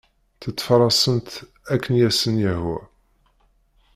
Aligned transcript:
Ttfarasen-tt 0.41 1.35
akken 1.73 1.93
i 2.01 2.01
asen-yehwa. 2.09 2.77